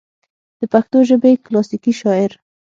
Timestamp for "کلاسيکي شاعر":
1.45-2.31